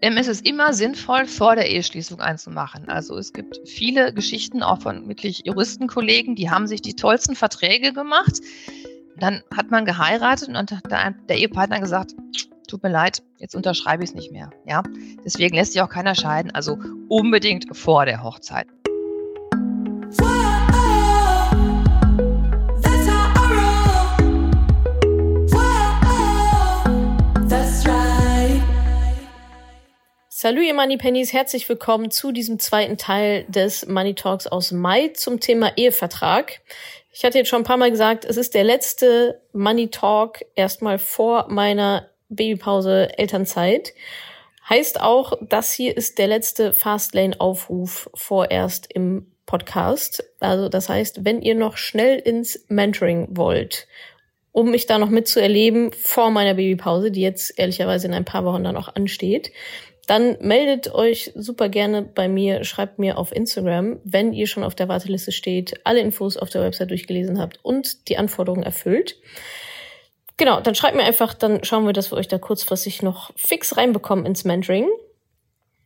[0.00, 2.88] Es ist immer sinnvoll, vor der Eheschließung einzumachen.
[2.88, 7.92] Also es gibt viele Geschichten auch von wirklich Juristenkollegen, die haben sich die tollsten Verträge
[7.92, 8.40] gemacht.
[9.16, 12.14] Dann hat man geheiratet und der Ehepartner gesagt,
[12.68, 14.50] tut mir leid, jetzt unterschreibe ich es nicht mehr.
[14.66, 14.82] Ja?
[15.24, 16.50] Deswegen lässt sich auch keiner scheiden.
[16.54, 16.78] Also
[17.08, 18.66] unbedingt vor der Hochzeit.
[30.38, 35.08] Salut, ihr Money Pennies, herzlich willkommen zu diesem zweiten Teil des Money Talks aus Mai
[35.14, 36.60] zum Thema Ehevertrag.
[37.10, 40.98] Ich hatte jetzt schon ein paar Mal gesagt, es ist der letzte Money Talk erstmal
[40.98, 43.94] vor meiner Babypause Elternzeit.
[44.68, 50.22] Heißt auch, das hier ist der letzte Fastlane-Aufruf vorerst im Podcast.
[50.40, 53.88] Also das heißt, wenn ihr noch schnell ins Mentoring wollt,
[54.52, 58.64] um mich da noch mitzuerleben vor meiner Babypause, die jetzt ehrlicherweise in ein paar Wochen
[58.64, 59.50] dann auch ansteht,
[60.06, 64.74] dann meldet euch super gerne bei mir, schreibt mir auf Instagram, wenn ihr schon auf
[64.74, 69.16] der Warteliste steht, alle Infos auf der Website durchgelesen habt und die Anforderungen erfüllt.
[70.36, 73.76] Genau, dann schreibt mir einfach, dann schauen wir, dass wir euch da kurzfristig noch fix
[73.76, 74.86] reinbekommen ins Mentoring.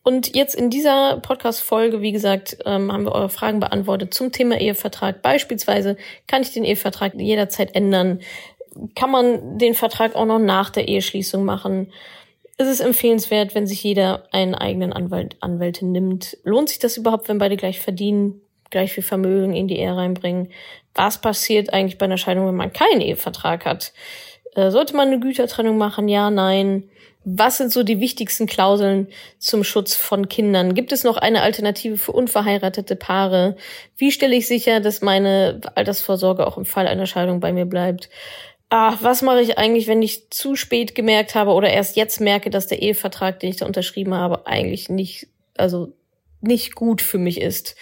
[0.02, 4.58] Und jetzt in dieser Podcast-Folge, wie gesagt, ähm, haben wir eure Fragen beantwortet zum Thema
[4.58, 5.22] Ehevertrag.
[5.22, 5.96] Beispielsweise,
[6.26, 8.20] kann ich den Ehevertrag jederzeit ändern?
[8.94, 11.92] Kann man den Vertrag auch noch nach der Eheschließung machen?
[12.60, 16.36] Ist es empfehlenswert, wenn sich jeder einen eigenen Anwalt, Anwältin nimmt.
[16.44, 20.50] Lohnt sich das überhaupt, wenn beide gleich verdienen, gleich viel Vermögen in die Ehe reinbringen?
[20.94, 23.92] Was passiert eigentlich bei einer Scheidung, wenn man keinen Ehevertrag hat?
[24.54, 26.06] Äh, sollte man eine Gütertrennung machen?
[26.08, 26.90] Ja, nein.
[27.24, 30.74] Was sind so die wichtigsten Klauseln zum Schutz von Kindern?
[30.74, 33.56] Gibt es noch eine Alternative für unverheiratete Paare?
[33.96, 38.08] Wie stelle ich sicher, dass meine Altersvorsorge auch im Fall einer Scheidung bei mir bleibt?
[38.70, 42.50] Ach, was mache ich eigentlich, wenn ich zu spät gemerkt habe oder erst jetzt merke,
[42.50, 45.92] dass der Ehevertrag, den ich da unterschrieben habe, eigentlich nicht, also
[46.40, 47.76] nicht gut für mich ist.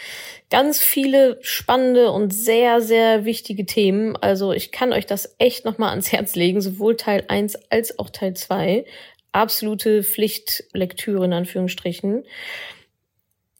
[0.50, 4.17] Ganz viele spannende und sehr, sehr wichtige Themen.
[4.17, 8.11] Also ich kann euch das echt nochmal ans Herz legen, sowohl Teil 1 als auch
[8.11, 8.85] Teil 2.
[9.30, 12.24] Absolute Pflichtlektüre in Anführungsstrichen.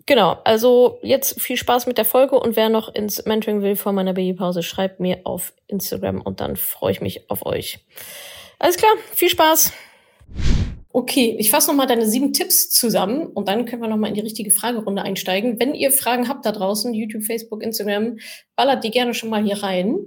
[0.08, 3.92] Genau, also jetzt viel Spaß mit der Folge und wer noch ins Mentoring will vor
[3.92, 7.80] meiner Babypause, schreibt mir auf Instagram und dann freue ich mich auf euch.
[8.58, 9.74] Alles klar, viel Spaß.
[10.94, 14.22] Okay, ich fasse nochmal deine sieben Tipps zusammen und dann können wir nochmal in die
[14.22, 15.60] richtige Fragerunde einsteigen.
[15.60, 18.16] Wenn ihr Fragen habt da draußen, YouTube, Facebook, Instagram,
[18.56, 19.98] ballert die gerne schon mal hier rein.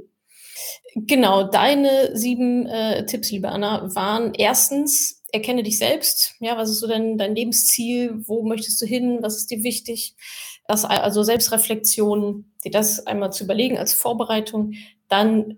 [0.95, 6.35] Genau, deine sieben äh, Tipps, liebe Anna, waren erstens, erkenne dich selbst.
[6.39, 8.21] Ja, was ist so dein, dein Lebensziel?
[8.27, 9.19] Wo möchtest du hin?
[9.21, 10.15] Was ist dir wichtig?
[10.67, 14.73] Das, also Selbstreflexion, dir das einmal zu überlegen als Vorbereitung.
[15.07, 15.57] Dann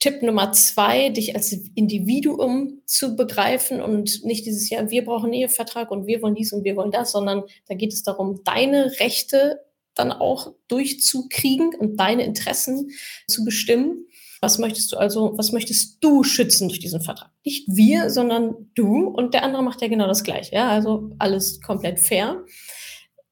[0.00, 5.90] Tipp Nummer zwei, dich als Individuum zu begreifen und nicht dieses Jahr, wir brauchen Ehevertrag
[5.90, 9.60] und wir wollen dies und wir wollen das, sondern da geht es darum, deine Rechte
[9.94, 12.90] dann auch durchzukriegen und deine Interessen
[13.28, 14.06] zu bestimmen.
[14.42, 17.30] Was möchtest du also, was möchtest du schützen durch diesen Vertrag?
[17.44, 20.54] Nicht wir, sondern du und der andere macht ja genau das Gleiche.
[20.54, 22.42] Ja, also alles komplett fair.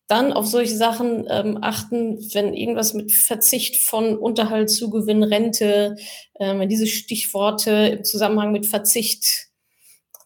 [0.07, 5.97] Dann auf solche Sachen ähm, achten, wenn irgendwas mit Verzicht von Unterhalt, Zugewinn, Rente,
[6.35, 9.49] äh, wenn diese Stichworte im Zusammenhang mit Verzicht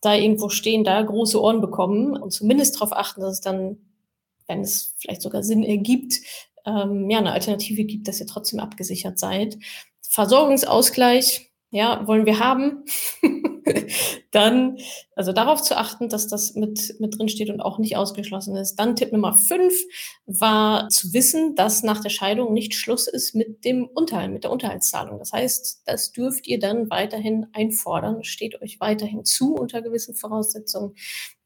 [0.01, 3.79] da irgendwo stehen, da große Ohren bekommen und zumindest darauf achten, dass es dann,
[4.49, 6.15] wenn es vielleicht sogar Sinn ergibt,
[6.67, 9.59] ähm, ja, eine Alternative gibt, dass ihr trotzdem abgesichert seid.
[10.13, 12.85] Versorgungsausgleich, ja, wollen wir haben,
[14.31, 14.77] dann,
[15.17, 18.77] also darauf zu achten, dass das mit, mit drin steht und auch nicht ausgeschlossen ist.
[18.77, 19.73] Dann Tipp Nummer fünf
[20.27, 24.51] war zu wissen, dass nach der Scheidung nicht Schluss ist mit dem Unterhalt, mit der
[24.51, 25.19] Unterhaltszahlung.
[25.19, 30.95] Das heißt, das dürft ihr dann weiterhin einfordern, steht euch weiterhin zu unter gewissen Voraussetzungen.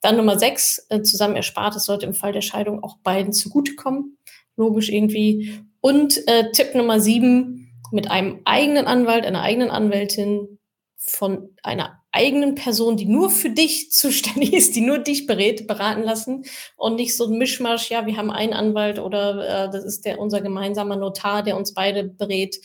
[0.01, 4.19] Dann Nummer sechs, äh, zusammen erspart, es sollte im Fall der Scheidung auch beiden zugutekommen.
[4.57, 5.61] Logisch irgendwie.
[5.81, 10.59] Und äh, Tipp Nummer sieben, mit einem eigenen Anwalt, einer eigenen Anwältin
[10.99, 16.03] von einer eigenen Person, die nur für dich zuständig ist, die nur dich berät, beraten
[16.03, 16.45] lassen
[16.77, 20.19] und nicht so ein Mischmasch, ja, wir haben einen Anwalt oder äh, das ist der
[20.19, 22.57] unser gemeinsamer Notar, der uns beide berät.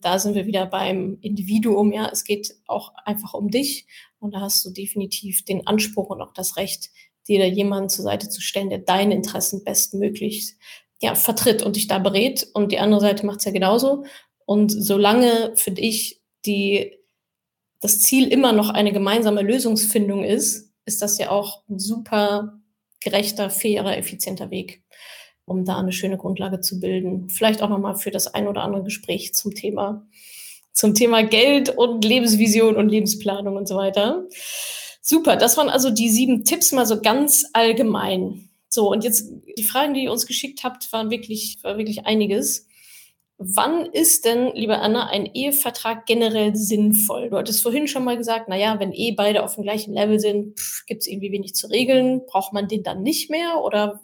[0.00, 3.86] Da sind wir wieder beim Individuum, ja, es geht auch einfach um dich
[4.18, 6.90] und da hast du definitiv den Anspruch und auch das Recht,
[7.28, 10.56] dir da jemanden zur Seite zu stellen, der deine Interessen bestmöglich
[11.00, 12.48] ja, vertritt und dich da berät.
[12.54, 14.04] Und die andere Seite macht es ja genauso.
[14.46, 16.96] Und solange, finde ich, die,
[17.80, 22.58] das Ziel immer noch eine gemeinsame Lösungsfindung ist, ist das ja auch ein super
[23.00, 24.82] gerechter, fairer, effizienter Weg,
[25.44, 27.28] um da eine schöne Grundlage zu bilden.
[27.28, 30.06] Vielleicht auch nochmal für das ein oder andere Gespräch zum Thema,
[30.72, 34.24] zum Thema Geld und Lebensvision und Lebensplanung und so weiter.
[35.02, 38.48] Super, das waren also die sieben Tipps mal so ganz allgemein.
[38.68, 42.65] So, und jetzt die Fragen, die ihr uns geschickt habt, waren wirklich, war wirklich einiges.
[43.38, 47.28] Wann ist denn, liebe Anna, ein Ehevertrag generell sinnvoll?
[47.28, 50.18] Du hattest vorhin schon mal gesagt, na ja, wenn eh beide auf dem gleichen Level
[50.18, 52.24] sind, gibt es irgendwie wenig zu regeln.
[52.26, 53.60] Braucht man den dann nicht mehr?
[53.62, 54.00] Oder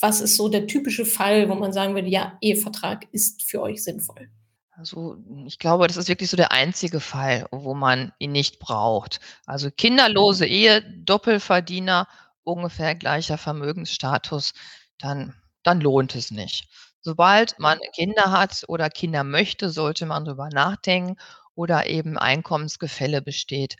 [0.00, 3.84] was ist so der typische Fall, wo man sagen würde, ja, Ehevertrag ist für euch
[3.84, 4.28] sinnvoll?
[4.72, 5.16] Also
[5.46, 9.20] ich glaube, das ist wirklich so der einzige Fall, wo man ihn nicht braucht.
[9.44, 12.06] Also kinderlose Ehe, Doppelverdiener,
[12.44, 14.52] ungefähr gleicher Vermögensstatus,
[14.98, 15.34] dann,
[15.64, 16.68] dann lohnt es nicht.
[17.00, 21.16] Sobald man Kinder hat oder Kinder möchte, sollte man darüber nachdenken
[21.54, 23.76] oder eben Einkommensgefälle besteht,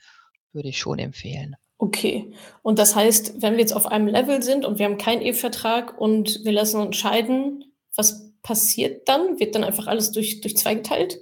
[0.53, 1.56] würde ich schon empfehlen.
[1.79, 2.32] Okay.
[2.62, 5.99] Und das heißt, wenn wir jetzt auf einem Level sind und wir haben keinen Ehevertrag
[6.00, 9.38] und wir lassen uns scheiden, was passiert dann?
[9.38, 11.19] Wird dann einfach alles durch, durch zwei geteilt?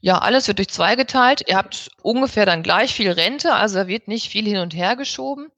[0.00, 1.42] Ja, alles wird durch zwei geteilt.
[1.48, 4.96] Ihr habt ungefähr dann gleich viel Rente, also da wird nicht viel hin und her
[4.96, 5.48] geschoben.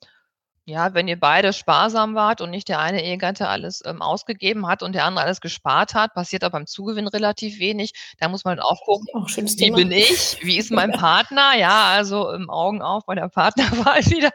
[0.68, 4.82] Ja, wenn ihr beide sparsam wart und nicht der eine Ehegatte alles, ähm, ausgegeben hat
[4.82, 7.92] und der andere alles gespart hat, passiert auch beim Zugewinn relativ wenig.
[8.18, 9.76] Da muss man auch gucken, Auch wie Thema.
[9.76, 10.38] bin ich?
[10.42, 11.56] Wie ist mein Partner?
[11.56, 14.30] Ja, also, ähm, Augen auf bei der Partnerwahl wieder.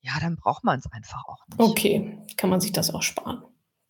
[0.00, 1.60] Ja, dann braucht man es einfach auch nicht.
[1.60, 3.44] Okay, kann man sich das auch sparen.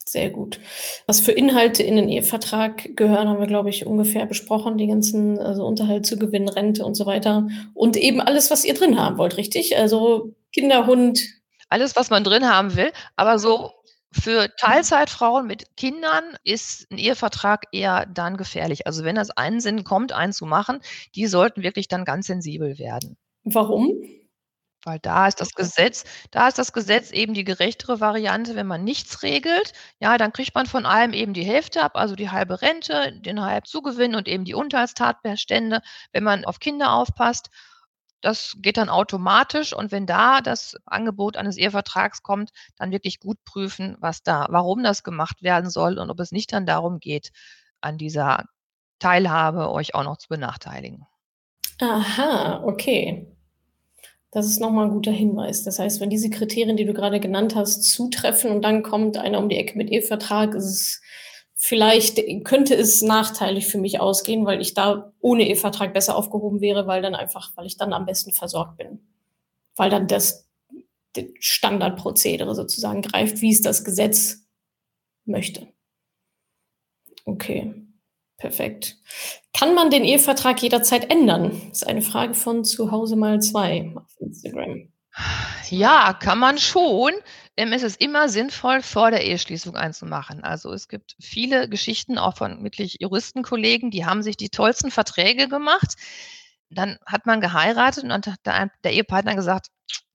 [0.04, 0.60] Sehr gut.
[1.06, 4.76] Was für Inhalte in den Ehevertrag gehören, haben wir, glaube ich, ungefähr besprochen.
[4.76, 7.48] Die ganzen, also Unterhalt, Zugewinn, Rente und so weiter.
[7.72, 9.78] Und eben alles, was ihr drin haben wollt, richtig?
[9.78, 11.22] Also Kinder, Hund,
[11.72, 13.72] Alles, was man drin haben will, aber so
[14.12, 18.86] für Teilzeitfrauen mit Kindern ist ein Ehevertrag eher dann gefährlich.
[18.86, 20.80] Also, wenn das einen Sinn kommt, einen zu machen,
[21.14, 23.16] die sollten wirklich dann ganz sensibel werden.
[23.44, 23.90] Warum?
[24.84, 28.82] Weil da ist das Gesetz da ist das Gesetz eben die gerechtere Variante, wenn man
[28.84, 32.60] nichts regelt, ja, dann kriegt man von allem eben die Hälfte ab, also die halbe
[32.62, 35.80] Rente, den halben Zugewinn und eben die Unterhaltstatbestände,
[36.12, 37.50] wenn man auf Kinder aufpasst.
[38.22, 43.38] Das geht dann automatisch und wenn da das Angebot eines Ehevertrags kommt, dann wirklich gut
[43.44, 47.32] prüfen, was da warum das gemacht werden soll und ob es nicht dann darum geht,
[47.82, 48.44] an dieser
[49.00, 51.06] Teilhabe euch auch noch zu benachteiligen.
[51.80, 53.26] Aha, okay.
[54.32, 55.62] Das ist noch mal 'n guter Hinweis.
[55.64, 59.38] Das heißt, wenn diese Kriterien, die du gerade genannt hast, zutreffen und dann kommt einer
[59.38, 61.02] um die Ecke mit Ehevertrag, ist es
[61.64, 66.88] vielleicht könnte es nachteilig für mich ausgehen, weil ich da ohne Ehevertrag besser aufgehoben wäre,
[66.88, 68.98] weil dann einfach weil ich dann am besten versorgt bin.
[69.76, 70.48] Weil dann das
[71.38, 74.44] Standardprozedere sozusagen greift, wie es das Gesetz
[75.24, 75.68] möchte.
[77.26, 77.72] Okay,
[78.38, 78.98] perfekt.
[79.52, 81.70] Kann man den Ehevertrag jederzeit ändern?
[81.70, 84.91] Ist eine Frage von zu Hause mal 2 auf Instagram.
[85.70, 87.12] Ja, kann man schon.
[87.56, 90.42] Es ist immer sinnvoll, vor der Eheschließung einen zu machen.
[90.42, 95.48] Also, es gibt viele Geschichten auch von wirklich Juristenkollegen, die haben sich die tollsten Verträge
[95.48, 95.94] gemacht.
[96.70, 98.40] Dann hat man geheiratet und dann hat
[98.84, 99.68] der Ehepartner gesagt: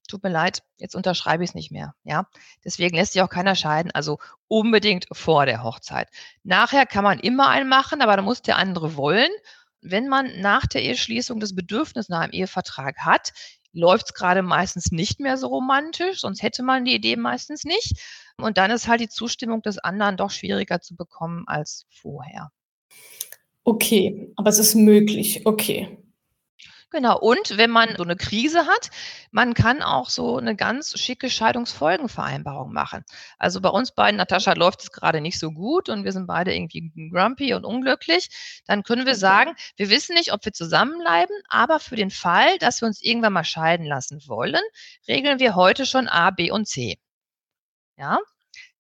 [0.10, 2.28] „Tut mir leid, jetzt unterschreibe ich's nicht mehr“, ja?
[2.66, 4.18] Deswegen lässt sich auch keiner scheiden, also
[4.48, 6.10] unbedingt vor der Hochzeit.
[6.44, 9.30] Nachher kann man immer einen machen, aber da muss der andere wollen.
[9.82, 13.32] Wenn man nach der Eheschließung das Bedürfnis nach einem Ehevertrag hat,
[13.78, 17.94] läuft's grade meistens nicht mehr so romantisch, sonst hätte man die Idee meistens nicht.
[18.38, 22.52] Und dann ist halt die Zustimmung des anderen doch schwieriger zu bekommen als vorher.
[23.64, 25.46] Okay, aber es ist möglich.
[25.46, 25.98] Okay.
[26.94, 27.20] Genau.
[27.20, 28.92] Und wenn man so 'ne Krise hat,
[29.32, 33.04] man kann auch so 'ne ganz schicke Scheidungsfolgenvereinbarung machen.
[33.38, 36.56] Also, bei uns beiden, Natascha, läuft es grade nicht so gut und wir sind beide
[36.56, 38.30] irgendwie grumpy und unglücklich.
[38.68, 42.80] Dann können wir sagen: „Wir wissen nicht, ob wir zusammenbleiben, aber für den Fall, dass
[42.82, 44.62] wir uns irgendwann mal scheiden lassen wollen,
[45.10, 46.98] regeln wir heute schon A, B und C.“
[48.00, 48.20] Ja?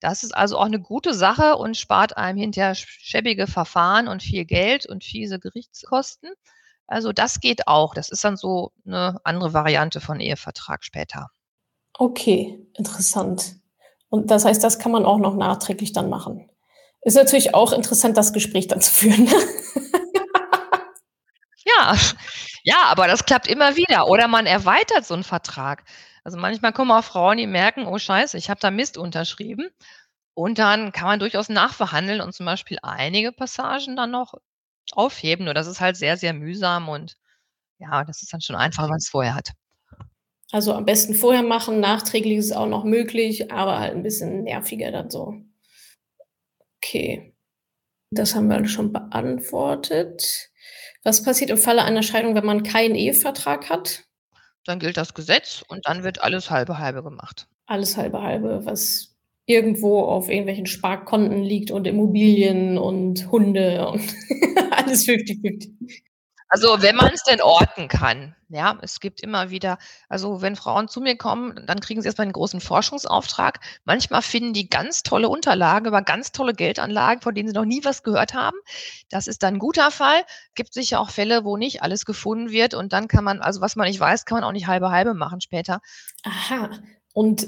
[0.01, 4.23] Das ist also auch 'ne gute Sache und spart einem hinterher sch schäbige Verfahren und
[4.23, 6.31] viel Geld und fiese Gerichtskosten.
[6.89, 7.93] Also, das geht auch.
[7.93, 11.29] Das ist dann so 'ne andere Variante von Ehevertrag später.
[11.95, 13.55] Okay, interessant.
[14.09, 16.49] Und das heißt, das kann man auch noch nachträglich dann machen.
[17.01, 19.31] Ist natürlich auch interessant, das Gespräch dann zu führen, ne?
[21.65, 21.95] Ja,
[22.63, 24.07] ja, aber das klappt immer wieder.
[24.07, 25.83] Oder man erweitert so 'n Vertrag.
[26.23, 29.69] Also, manchmal kommen auch Frauen, die merken: „Oh Scheiße, ich habe da Mist unterschrieben.“
[30.35, 34.35] Und dann kann man durchaus nachverhandeln und zum Beispiel einige Passagen dann noch
[34.93, 35.45] aufheben.
[35.45, 37.17] Nur das ist halt sehr, sehr mühsam und
[37.79, 39.51] ja, das ist dann schon einfacher, wenn man's vorher hat.
[40.53, 44.91] Also, am besten vorher machen, nachträglich ist auch noch möglich, aber halt 'n bisschen nerviger
[44.91, 45.35] dann so.
[46.83, 47.33] Okay.
[48.11, 50.49] Das haben wir schon beantwortet.
[51.03, 54.03] Was passiert im Falle einer Scheidung, wenn man keinen Ehevertrag hat?
[54.65, 57.47] Dann gilt das Gesetz und dann wird alles halbe halbe gemacht.
[57.69, 59.16] Alles halbe halbe, was
[59.47, 64.01] irgendwo auf irgendwelchen Sparkonten liegt und Immobilien und Hunde und
[64.71, 65.73] alles fifty-fifty.
[66.49, 68.35] Also, wenn man es denn orten kann.
[68.49, 69.77] Ja, es gibt immer wieder
[70.09, 73.59] also, wenn Frauen zu mir kommen, dann kriegen sie erst mal 'n großen Forschungsauftrag.
[73.85, 77.83] Manchmal finden die ganz tolle Unterlagen über ganz tolle Geldanlagen, von denen sie noch nie
[77.85, 78.57] was gehört haben.
[79.09, 80.23] Das ist dann 'n guter Fall.
[80.55, 83.75] Gibt sicher auch Fälle, wo nicht alles gefunden wird und dann kann man also, was
[83.75, 85.81] man nicht weiß, kann man auch nicht halbe halbe machen später.
[86.23, 86.69] Aha.
[87.13, 87.47] Und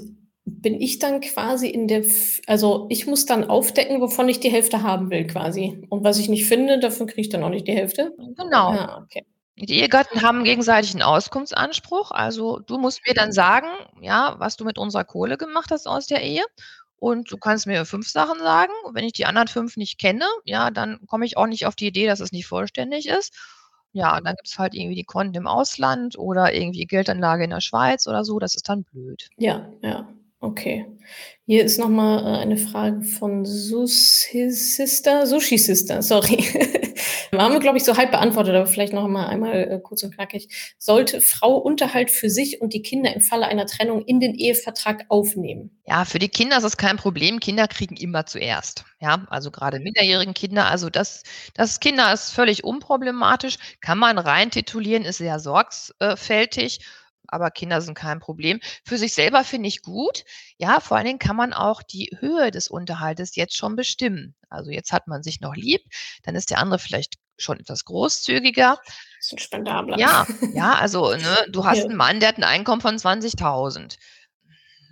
[0.62, 2.03] bin ich dann quasi in der
[2.48, 5.82] also, ich muss dann aufdecken, wovon ich die Hälfte haben will quasi.
[5.89, 8.12] Und was ich nicht finde, davon kriege ich dann auch nicht die Hälfte?
[8.38, 8.70] Genau.
[8.72, 9.24] Ah, okay.
[9.58, 12.12] Die Ehegatten haben gegenseitig 'n Auskunftsanspruch.
[12.12, 13.68] Also, du musst mir dann sagen,
[14.01, 16.44] ja, was du mit unserer Kohle gemacht hast aus der Ehe.
[16.98, 18.72] Und du kannst mir 5 Sachen sagen.
[18.86, 21.75] Und wenn ich die anderen 5 nicht kenne, ja, dann komme ich auch nicht auf
[21.75, 23.34] die Idee, dass es nicht vollständig ist.
[23.94, 28.06] Ja, dann gibt's halt irgendwie die Konten im Ausland oder irgendwie Geldanlage in der Schweiz
[28.08, 28.38] oder so.
[28.39, 29.29] Das ist dann blöd.
[29.38, 30.08] Ja, ja.
[30.41, 30.86] Okay.
[31.46, 36.38] Hier ist noch mal, äh, eine Frage von Sushi Sister Sushi Sister, sorry.
[37.34, 40.15] Haben wir, glaube ich, so halb beantwortet, aber vielleicht noch mal einmal, äh, kurz und
[40.15, 40.48] knackig.
[40.77, 45.05] Sollte Frau Unterhalt für sich und die Kinder im Falle einer Trennung in den Ehevertrag
[45.10, 45.77] aufnehmen?
[45.86, 47.39] Ja, für die Kinder ist es kein Problem.
[47.39, 48.86] Kinder kriegen immer zuerst.
[49.01, 50.67] Ja, also grade minderjährigen Kinder.
[50.67, 56.15] Also das das Kinder ist völlig unproblematisch, kann man rein titulieren, ist sehr sorgs äh,
[56.15, 56.79] fältig
[57.31, 58.59] aber Kinder sind kein Problem.
[58.86, 60.24] Für sich selber finde ich gut.
[60.57, 64.36] Ja, vor allen Dingen kann man auch die Höhe des Unterhaltes jetzt schon bestimmen.
[64.50, 65.81] Also, jetzt hat man sich noch lieb,
[66.24, 68.79] dann ist der andere vielleicht schon etwas großzügiger.
[69.19, 69.98] Bisschen spendabler.
[69.98, 71.89] Ja, ja, also, ne, du hast Ja.
[71.89, 73.98] 'n Mann, der hat 'n Einkommen von 20.000.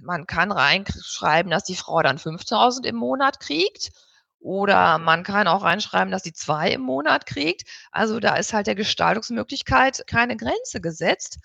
[0.01, 3.91] Man kann reinschreiben, dass die Frau dann 5.000 im Monat kriegt
[4.39, 7.63] oder man kann auch reinschreiben, dass sie 2 im Monat kriegt.
[7.91, 11.39] Also, da ist halt der Gestaltungsmöglichkeit keine Grenze gesetzt.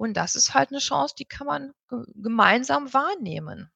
[0.00, 3.70] Und das ist halt 'ne Chance, die kann man ge gemeinsam wahrnehmen.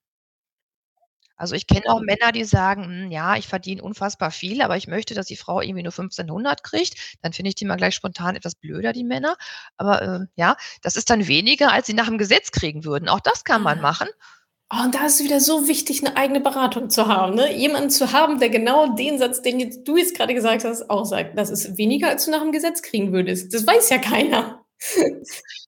[1.39, 4.87] Also, ich kenne auch Männer, die sagen: „Hm, ja, ich verdiene unfassbar viel, aber ich
[4.87, 8.37] möchte, dass die Frau irgendwie nur 1.500 kriegt.“ Dann finde ich die immer gleich spontan
[8.37, 9.37] etwas blöder, die Männer.
[9.77, 13.09] Aber, äh, ja, das ist dann weniger, als sie nach dem Gesetz kriegen würden.
[13.09, 13.83] Auch das kann man Ah.
[13.83, 14.09] machen.
[14.73, 17.55] Oh, und da ist es wieder so wichtig, 'ne eigene Beratung zu haben, ne?
[17.57, 21.05] Jemanden zu haben, der genau den Satz, den jetzt du jetzt grade gesagt hast, auch
[21.07, 24.65] sagt: „Das ist weniger, als du nach dem Gesetz kriegen würdest.“ Das weiß ja keiner.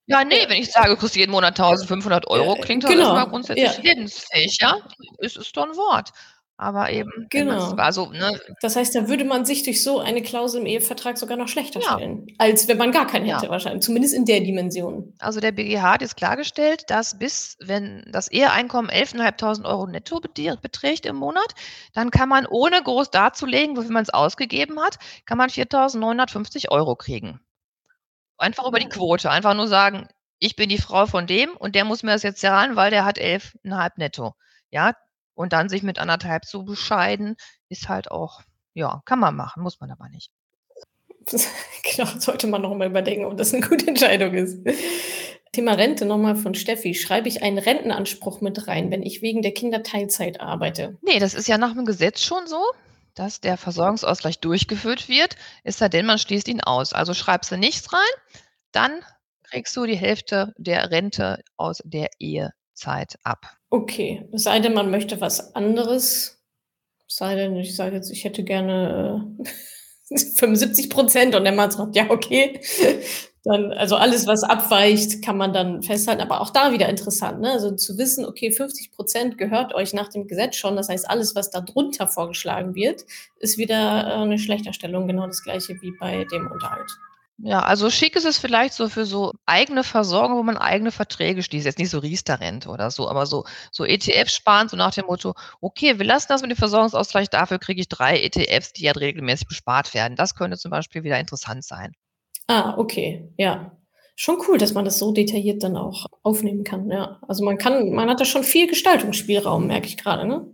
[0.09, 3.27] Ja, ne, wenn ich sage, du kriegst jeden Monat 1.500 €, Äh, klingt das genau,
[3.27, 3.83] grundsätzlich ja.
[3.83, 4.73] lebensfähig, ja?
[5.19, 6.11] Es ist doch 'n Wort.
[6.59, 7.77] Aber eben, wenn man's Genau.
[7.77, 8.31] also, ne
[8.63, 11.81] Das heißt, da würde man sich durch so eine Klausel im Ehevertrag sogar noch schlechter
[11.81, 11.83] Ja.
[11.83, 13.37] stellen, als wenn man gar keinen Ja.
[13.37, 15.13] hätte wahrscheinlich, zumindest in der Dimension.
[15.21, 20.59] Also, der BGH hat jetzt klargestellt, dass bis wenn das Eheeinkommen 11.500 € netto bede
[20.61, 21.55] beträgt im Monat,
[21.95, 27.41] dann kann man, ohne groß darzulegen, wofür man's ausgegeben hat kann man 4.950 € kriegen.
[28.41, 28.89] Einfach über die.
[28.89, 29.31] Quote.
[29.31, 32.41] Einfach nur sagen: „Ich bin die Frau von dem und der muss mir das jetzt
[32.41, 34.35] zahlen, weil der hat 11,5 netto.“
[34.71, 34.95] Ja?
[35.35, 37.37] Und dann sich mit 1,5 zu bescheiden,
[37.69, 38.41] ist halt auch
[38.75, 40.29] ja, kann man machen, muss man aber nicht.
[41.97, 44.59] Genau, sollte man noch mal überdenken, ob das 'ne gute Entscheidung ist.
[45.53, 46.95] Thema Rente noch mal von Steffi.
[46.95, 50.99] Schreibe ich einen Rentenanspruch mit rein, wenn ich wegen der Kinder Teilzeit arbeite?
[51.03, 52.61] Ne, das ist ja nach dem Gesetz schon so,
[53.17, 56.93] dass der Versorgungsausgleich durchgeführt wird, es sei denn, man schließt ihn aus.
[56.93, 58.23] Also, schreibst du nichts rein,
[58.71, 59.01] dann
[59.43, 63.57] kriegst du die Hälfte der Rente aus der Ehezeit ab.
[63.71, 66.43] Okay, es sei denn, man möchte was anderes.
[67.09, 69.37] Es sei denn, ich sage jetzt, ich hätte gerne,
[70.11, 72.61] äh, 75 % und der Mann sagt: „Ja, okay.“
[73.47, 76.21] Dann also, alles, was abweicht, kann man dann festhalten.
[76.21, 77.53] Aber auch da wieder interessant, ne?
[77.53, 80.75] Also, zu wissen, okay, 50 % gehört euch nach dem Gesetz schon.
[80.75, 83.05] Das heißt, alles, was da drunter vorgeschlagen wird,
[83.39, 85.07] ist wieder, äh, 'ne Schlechterstellung.
[85.07, 86.91] Genau das Gleiche wie bei dem Unterhalt.
[87.39, 91.43] Ja, also, schick ist es vielleicht so für so eigene Versorgung, wo man eigene Verträge
[91.43, 91.67] schließt.
[91.67, 95.35] Jetzt nicht so Riester-Rente oder so, aber so so ETF sparen, so nach dem Motto:
[95.61, 99.49] „Okay, wir lassen das mit dem Versorgungsausgleich, dafür kriege ich 3 ETFs, die halt regelmäßig
[99.49, 101.93] bespart werden.“ Das könnte zum Beispiel wieder interessant sein.
[102.49, 103.73] Ah, okay, ja.
[104.15, 107.19] Schon cool, dass man das so detailliert dann auch aufnehmen kann, ja.
[107.29, 110.47] Also, man kann man hat da schon viel Gestaltungsspielraum, merke ich grade, ne?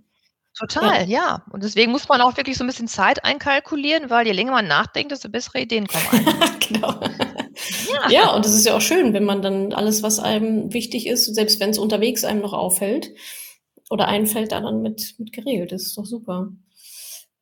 [0.58, 1.44] Total, ja.
[1.52, 4.68] Und deswegen muss man auch wirklich so 'n bisschen Zeit einkalkulieren, weil je länger man
[4.68, 6.04] nachdenkt, desto bessere Ideen kommen.
[6.68, 7.00] Genau.
[7.92, 8.10] Ja.
[8.10, 11.34] Ja, und es ist ja auch schön, wenn man dann alles, was einem wichtig ist,
[11.34, 13.10] selbst wenn's unterwegs einem noch auffällt
[13.90, 15.86] oder einfällt, da dann mit mit geregelt ist.
[15.88, 16.48] Ist doch super.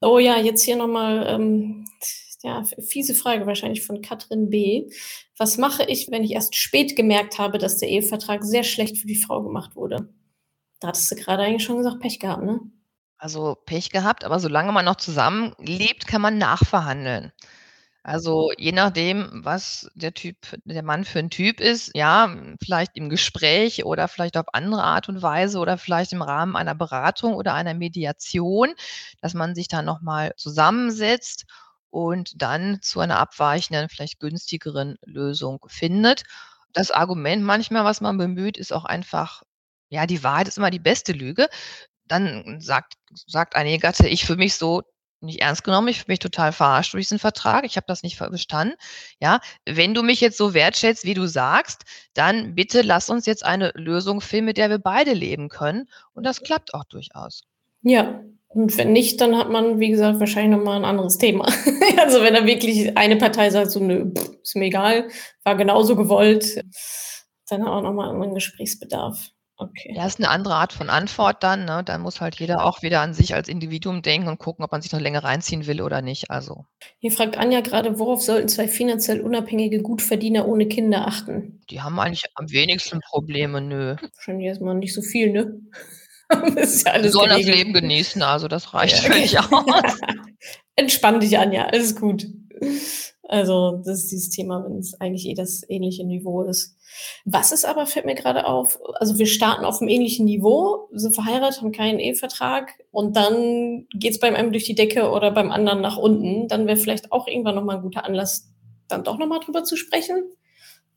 [0.03, 1.39] Oh ja, jetzt hier noch mal,
[2.43, 4.89] ja, fiese Frage wahrscheinlich von Katrin B.
[5.37, 9.07] Was mache ich, wenn ich erst spät gemerkt habe, dass der Ehevertrag sehr schlecht für
[9.07, 10.13] die Frau gemacht wurde?
[10.81, 12.61] Da hattest du grade eigentlich schon gesagt, Pech gehabt, ne?
[13.19, 17.33] Also, Pech gehabt, aber solange man noch zusammenlebt, kann man nachverhandeln.
[18.03, 23.11] Also, je nachdem, was der Typ der Mann für 'n Typ ist, ja, vielleicht im
[23.11, 27.55] Gespräch oder vielleicht auf andere Art und Weise oder vielleicht im Rahmen einer Beratung oder
[27.55, 28.71] einer Mediation,
[29.23, 31.45] dass man sich da noch mal zusammensetzt
[31.91, 36.23] und dann zu einer abweichenden, vielleicht günstigeren Lösung findet.
[36.73, 39.43] Das Argument manchmal, was man bemüht, ist auch einfach,
[39.89, 41.49] ja, die Wahrheit ist immer die beste Lüge.
[42.07, 42.95] Dann sagt
[43.27, 44.83] sagt ein Ehegatte: „Ich fühle mich so
[45.23, 48.17] nicht ernst genommen, ich fühle mich total verarscht durch diesen Vertrag, ich habe das nicht
[48.17, 48.75] ver bestanden.
[49.21, 53.45] Ja, wenn du mich jetzt so wertschätzt, wie du sagst, dann bitte lass uns jetzt
[53.45, 57.43] eine Lösung finden, mit der wir beide leben können.“ Und das klappt auch durchaus.
[57.83, 61.47] Ja, und wenn nicht, dann hat man, wie gesagt, wahrscheinlich noch mal 'n anderes Thema.
[62.01, 65.09] Also, wenn da wirklich eine Partei sagt so: „Nö, pff, ist mir egal,
[65.45, 66.61] war genauso gewollt“,
[67.51, 69.31] dann hat man noch mal anderen Gesprächsbedarf.
[69.57, 69.95] Okay.
[69.97, 71.83] Ja, ist 'ne andere Art von Antwort dann, ne?
[71.85, 74.83] Dann muss halt jeder auch wieder an sich als Individuum denken und gucken, ob man
[74.83, 76.65] sich noch länger reinziehen will oder nicht, also.
[77.03, 81.99] Hier fragt Anja grade: „Worauf sollten 2 finanziell unabhängige Gutverdiener ohne Kinder achten?“ Die haben
[82.01, 83.97] eigentlich am wenigsten Probleme, nö.
[84.15, 85.61] Wahrscheinlich erst mal nicht so viel, ne?
[86.55, 87.43] Das ist ja alles sollen das.
[87.43, 90.01] Leben genießen, also das reicht Ja, völlig aus.
[90.77, 92.27] Entspann dich, Anja, alles gut.
[93.25, 96.77] Also, das ist dieses Thema, wenn's eigentlich eh das ähnliche Niveau ist.
[97.25, 101.61] Was ist aber fällt mir grade auf also, wir starten auf'm ähnlichen Niveau, sind verheiratet,
[101.63, 105.97] haben keinen Ehevertrag und dann geht's beim einen durch die Decke oder beim anderen nach
[105.97, 106.49] unten.
[106.49, 108.51] Dann wäre vielleicht auch irgendwann noch mal 'n guter Anlass,
[108.89, 110.25] dann doch noch mal drüber zu sprechen,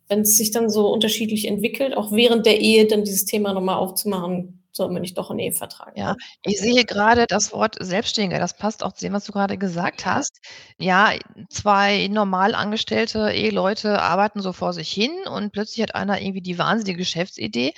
[0.10, 3.78] wenn's sich dann so unterschiedlich entwickelt, auch während der Ehe dann dieses Thema noch mal
[3.78, 8.40] aufzumachen: „Sollten wir nicht doch 'n Ehevertrag Ja, machen?“ ich sehe grade das Wort Selbstständiger,
[8.40, 10.40] das passt auch zu dem, was du grade gesagt hast.
[10.80, 11.12] Ja,
[11.52, 16.58] 2 normal angestellte Eheleute arbeiten so vor sich hin und plötzlich hat einer irgendwie die
[16.58, 17.74] wahnsinnige Geschäftsidee.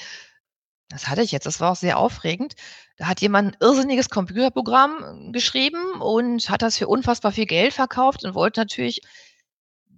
[0.89, 2.55] Das hatte ich jetzt, das war auch sehr aufregend.
[2.97, 8.25] Da hat jemand 'n irrsinniges Computerprogramm geschrieben und hat das für unfassbar viel Geld verkauft
[8.25, 9.01] und wollte natürlich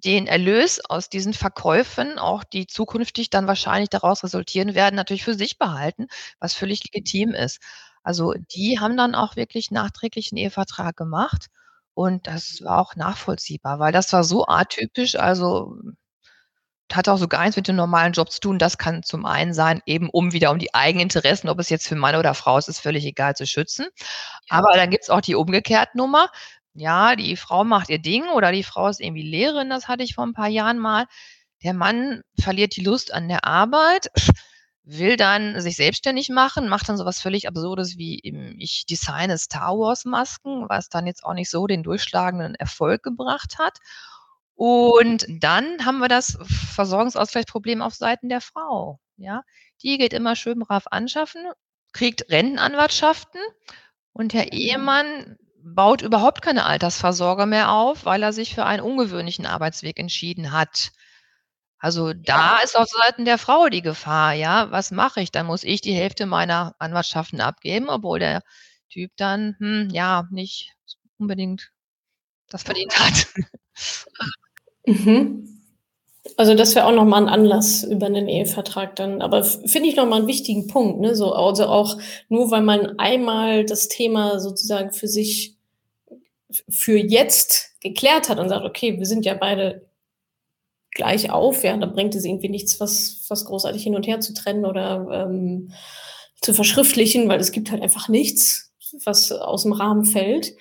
[0.05, 5.35] den Erlös aus diesen Verkäufen, auch die zukünftig dann wahrscheinlich daraus resultieren werden, natürlich für
[5.35, 6.07] sich behalten,
[6.39, 7.59] was völlig legitim ist.
[8.03, 11.47] Also, die haben dann auch wirklich nachträglich 'n Ehevertrag gemacht
[11.93, 15.75] und das war auch nachvollziehbar, weil das war so atypisch, also
[16.93, 18.59] hat auch so gar nichts mit dem normalen Job zu tun.
[18.59, 21.95] Das kann zum einen sein, eben um wieder um die Eigeninteressen, ob es jetzt für
[21.95, 23.87] Mann oder Frau ist, ist völlig egal, zu schützen.
[24.49, 26.29] Aber dann gibt's auch die Umgekehrt-Nummer.
[26.79, 30.13] Ja, die Frau macht ihr Ding oder die Frau ist irgendwie Lehrerin, das hatte ich
[30.13, 31.05] vor 'n paar Jahren mal.
[31.63, 34.11] Der Mann verliert die Lust an der Arbeit,
[34.83, 39.37] will dann sich selbstständig machen, macht dann so was völlig Absurdes wie, hm, ich designe
[39.39, 43.79] Star-Wars-Masken, was dann jetzt auch nicht so den durchschlagenden Erfolg gebracht hat.
[44.55, 46.37] Und dann haben wir das
[46.75, 49.41] Versorgungsausgleichsproblem auf Seiten der Frau, ja?
[49.83, 51.41] Die geht immer schön brav anschaffen,
[51.93, 53.41] kriegt Rentenanwartschaften
[54.13, 55.37] und der Ehemann
[55.75, 60.91] baut überhaupt keine Altersvorsorge mehr auf, weil er sich für einen ungewöhnlichen Arbeitsweg entschieden hat.
[61.79, 64.71] Also, da ist auf Seiten der Frau die Gefahr, ja?
[64.71, 65.31] Was mache ich?
[65.31, 68.41] Dann muss ich die Hälfte meiner Anwartschaften abgeben, obwohl der
[68.91, 70.73] Typ dann, hm, ja, nicht
[71.19, 71.71] unbedingt
[72.49, 73.27] das verdient hat.
[74.87, 75.49] Mhm.
[76.37, 79.21] Also, das wäre auch noch mal 'n Anlass über 'nen Ehevertrag dann.
[79.23, 81.15] Aber finde ich noch mal 'n wichtigen Punkt, ne?
[81.15, 81.97] So also, auch
[82.29, 85.56] nur weil man einmal das Thema sozusagen für sich
[86.69, 89.87] für jetzt geklärt hat und sagt: „Okay, wir sind ja beide
[90.93, 94.33] gleich auf“, ja, dann bringt es irgendwie nichts, was was großartig hin und her zu
[94.33, 95.71] trennen oder, ähm,
[96.41, 98.71] zu verschriftlichen, weil es gibt halt einfach nichts,
[99.05, 100.53] was aus'm Rahmen fällt.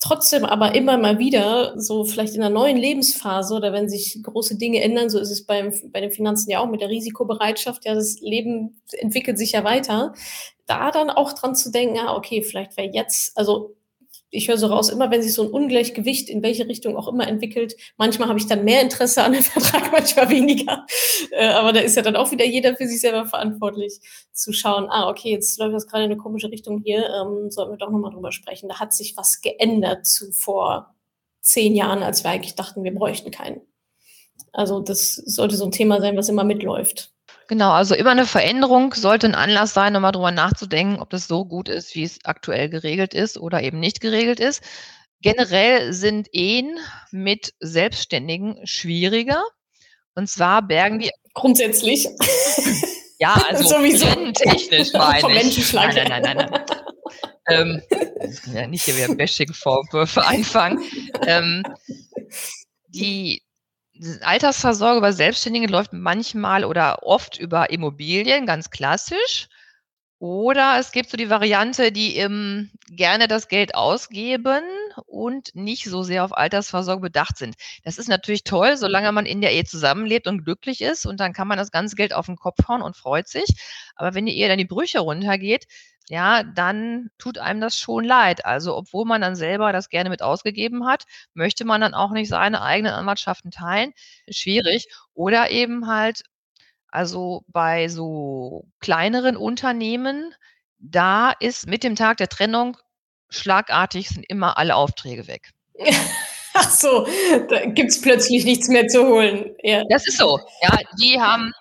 [0.00, 4.56] Trotzdem aber immer mal wieder so vielleicht in 'ner neuen Lebensphase oder wenn sich große
[4.58, 7.94] Dinge ändern, so ist es beim bei den Finanzen ja auch mit der Risikobereitschaft, ja,
[7.94, 10.14] das Leben entwickelt sich ja weiter.
[10.66, 13.76] Da dann auch dran zu denken: „Ah, okay, vielleicht wäre jetzt“ also,
[14.30, 17.26] ich höre so raus, immer wenn sich so 'n Ungleichgewicht in welche Richtung auch immer
[17.28, 20.86] entwickelt manchmal habe ich dann mehr Interesse an dem Vertrag, manchmal weniger.
[21.32, 24.00] Äh, aber da ist ja dann auch wieder jeder für sich selber verantwortlich,
[24.32, 27.72] zu schauen: „Ah, okay, jetzt läuft das grade in 'ne komische Richtung hier, ähm, sollten
[27.72, 28.68] wir doch noch mal drüber sprechen.
[28.68, 30.94] Da hat sich was geändert zu vor
[31.42, 33.60] 10 Jahren, als wir eigentlich dachten, wir bräuchten keinen.“
[34.52, 37.12] Also, das sollte so 'n Thema sein, was immer mitläuft.
[37.50, 41.26] Genau, also, immer 'ne Veränderung sollte 'n Anlass sein, noch mal drüber nachzudenken, ob das
[41.26, 44.62] so gut ist, wie es aktuell geregelt ist oder eben nicht geregelt ist.
[45.20, 46.78] Generell sind Ehen
[47.10, 49.42] mit Selbstständigen schwieriger.
[50.14, 52.08] Und zwar bergen die Grundsätzlich.
[53.18, 54.06] Ja, also, Sowieso.
[54.06, 55.72] rententechnisch meine Vom ich.
[55.74, 56.64] Nein, nein, nein, nein.
[57.48, 57.82] Ähm,
[58.54, 60.82] ja, nicht hier wieder Bashing-Vorwürfe einfangen.
[61.26, 61.64] Ähm,
[62.88, 63.42] die
[64.00, 69.49] s Altersvorsorge bei Selbstständigen läuft manchmal oder oft über Immobilien, ganz klassisch.
[70.20, 74.62] Oder es gibt so die Variante, die ähm, gerne das Geld ausgeben
[75.06, 77.54] und nicht so sehr auf Altersvorsorge bedacht sind.
[77.84, 81.32] Das ist natürlich toll, solange man in der Ehe zusammenlebt und glücklich ist und dann
[81.32, 83.46] kann man das ganze Geld auf den Kopf hauen und freut sich.
[83.96, 85.64] Aber wenn die Ehe dann die Brüche runtergeht,
[86.10, 88.44] ja, dann tut einem das schon leid.
[88.44, 92.28] Also, obwohl man dann selber das gerne mit ausgegeben hat, möchte man dann auch nicht
[92.28, 93.92] seine eigenen Anwartschaften teilen.
[94.28, 94.88] Schwierig.
[95.14, 96.22] Oder eben halt,
[96.90, 100.34] also bei so kleineren Unternehmen,
[100.78, 102.76] da ist mit dem Tag der Trennung
[103.28, 105.50] schlagartig sind immer alle Aufträge weg.
[106.54, 107.06] Ach so,
[107.48, 109.54] da gibt's plötzlich nichts mehr zu holen.
[109.62, 109.84] Ja.
[109.88, 110.40] Das ist so.
[110.62, 111.52] Ja, die haben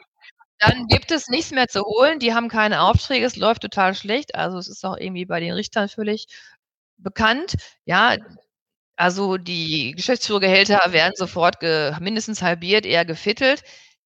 [0.60, 2.20] dann gibt es nichts mehr zu holen.
[2.20, 3.26] Die haben keine Aufträge.
[3.26, 4.36] Es läuft total schlecht.
[4.36, 6.28] Also, es ist auch irgendwie bei den Richtern völlig
[6.98, 7.56] bekannt.
[7.86, 8.18] Ja,
[8.98, 11.62] also die Geschäftsführergehälter werden sofort
[12.02, 13.64] mindestens halbiert, eher gevittelt.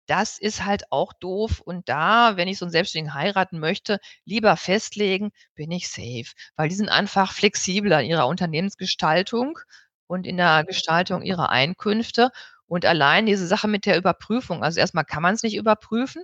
[0.10, 1.62] Das ist halt auch doof.
[1.62, 6.26] Und da, wenn ich so 'n Selbstständigen heiraten möchte, lieber festlegen, bin ich safe,
[6.58, 9.60] weil die sind einfach flexibler in ihrer Unternehmensgestaltung
[10.08, 12.32] und in der Gestaltung ihrer Einkünfte.
[12.68, 16.24] Und allein diese Sache mit der Überprüfung, also erstmal kann man's nicht überprüfen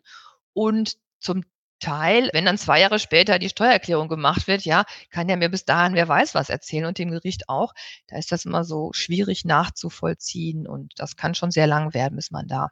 [0.54, 1.44] und zum
[1.80, 5.66] Teil, wenn dann 2 Jahre später die Steuererklärung gemacht wird, ja, kann der mir bis
[5.66, 7.74] dahin wer weiß was erzählen und dem Gericht auch.
[8.08, 12.32] Da ist das immer so schwierig nachzuvollziehen und das kann schon sehr lang werden, bis
[12.32, 12.70] man da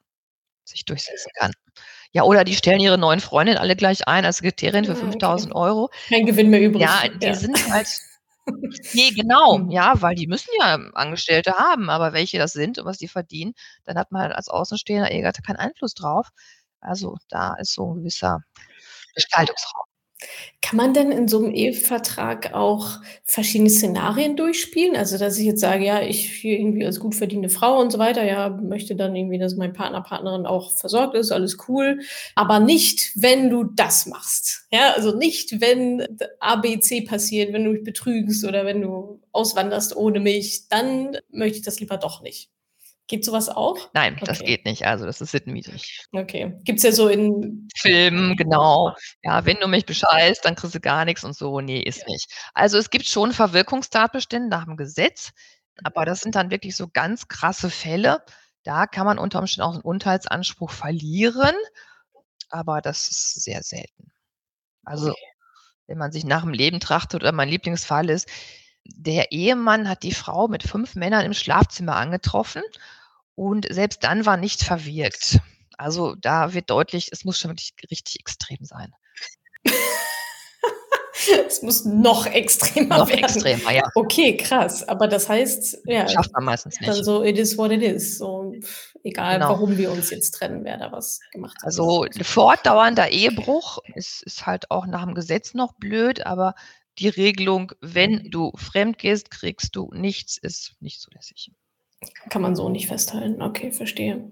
[0.68, 1.52] sich durchsetzen kann.
[2.12, 5.72] Ja, oder die stellen ihre neuen Freundinnen alle gleich ein als Sekretärin für 5.000 ah,
[5.72, 5.72] okay.
[5.72, 5.90] €.
[6.10, 6.82] Kein Gewinn mehr übrig.
[6.82, 7.36] Ja, die ja.
[7.36, 7.88] sind halt
[8.94, 9.72] ne, genau, mhm.
[9.72, 13.54] ja, weil die müssen ja Angestellte haben, aber welche das sind und was die verdienen,
[13.84, 16.30] dann hat man halt als Außenstehender eh gar keinen Einfluss drauf.
[16.80, 18.42] Also, da ist so 'n gewisser
[19.16, 19.87] Gestaltungsraum.
[20.64, 24.96] Kann man denn in so 'nem Ehevertrag auch verschiedene Szenarien durchspielen?
[24.96, 28.00] Also, dass ich jetzt sage: „Ja, ich hier irgendwie als gut verdienende Frau und so
[28.00, 32.00] weiter, ja, möchte dann irgendwie, dass mein Partner, Partnerin auch versorgt ist, alles cool,
[32.36, 36.06] aber nicht, wenn du das machst.“ Ja, also nicht, wenn
[36.40, 41.18] A, B, C passiert, wenn du mich betrügst oder wenn du auswanderst ohne mich, dann
[41.32, 42.48] möchte ich das lieber doch nicht.
[43.08, 43.90] Geht so was auch?
[43.94, 44.26] Nein, okay.
[44.26, 44.86] das geht nicht.
[44.86, 46.06] Also, das ist sittenwidrig.
[46.12, 46.54] Okay.
[46.66, 48.94] Gibt's ja so in Filmen, genau.
[49.24, 51.62] Ja, wenn du mich bescheißt, dann kriegst du gar nix und so.
[51.62, 52.08] Ne, ist ja.
[52.08, 52.30] nicht.
[52.54, 55.32] Also, es gibt schon Verwirkungstatbestände nach dem Gesetz,
[55.84, 58.24] aber das sind dann wirklich so ganz krasse Fälle.
[58.64, 61.56] Da kann man unter Umständen auch 'n Unterhaltsanspruch verlieren,
[62.50, 64.12] aber das ist sehr selten.
[64.86, 65.20] Also, okay.
[65.88, 68.28] wenn man sich nach dem Leben trachtet oder mein Lieblingsfall ist,
[68.86, 72.64] der Ehemann hat die Frau mit 5 Männern im Schlafzimmer angetroffen
[73.38, 75.40] und selbst dann war nicht verwirkt.
[75.78, 78.92] Also, da wird deutlich, es muss schon wirklich richtig extrem sein.
[81.48, 83.24] Es muss noch extremer noch werden.
[83.24, 83.82] extremer, ja.
[83.96, 84.88] Okay, krass.
[84.88, 87.04] Aber das heißt, ja, Schafft man meistens nicht.
[87.04, 88.20] so it is what it is.
[88.20, 88.54] So,
[89.04, 89.50] egal, Genau.
[89.50, 91.66] warum wir uns jetzt trennen, wer da was gemacht hat.
[91.66, 96.54] Also, fortdauernder Ehebruch ist ist halt auch nach dem Gesetz noch blöd, aber
[97.00, 101.52] die Regelung, wenn du fremd gehst, kriegst du nichts, ist nicht zulässig.
[102.30, 103.42] Kann man so nicht festhalten.
[103.42, 104.30] Okay, verstehe.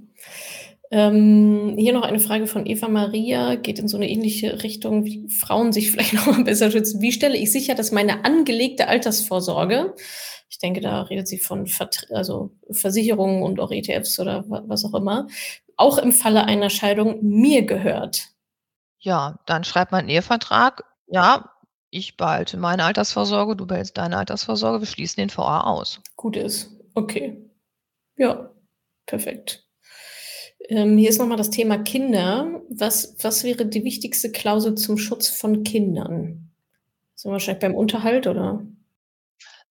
[0.91, 5.28] Ähm, hier noch eine Frage von Eva Maria, geht in so eine ähnliche Richtung, wie
[5.30, 7.01] Frauen sich vielleicht noch mal besser schützen.
[7.01, 9.95] Wie stelle ich sicher, dass meine angelegte Altersvorsorge,
[10.49, 14.93] ich denke, da redet sie von Vert also Versicherungen und auch ETFs oder was auch
[14.93, 15.28] immer,
[15.75, 18.30] auch im Falle einer Scheidung mir gehört?
[18.99, 20.84] Ja, dann schreibt man 'n Ehevertrag.
[21.08, 21.51] Ja,
[21.89, 26.01] ich behalte meine Altersvorsorge, du behältst deine Altersvorsorge, wir schließen den VA aus.
[26.15, 26.71] Gut ist.
[26.93, 27.38] Okay.
[28.17, 28.51] Ja,
[29.06, 29.65] perfekt.
[30.69, 32.62] Ähm, hier ist noch mal das Thema Kinder.
[32.69, 36.51] Was was wäre die wichtigste Klausel zum Schutz von Kindern?
[37.15, 38.65] Sind wir wahrscheinlich beim Unterhalt, oder?